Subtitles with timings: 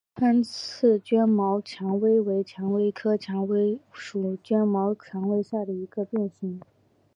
[0.15, 6.59] 宽刺绢毛蔷薇为蔷薇科蔷薇属绢毛蔷薇下的一个变型。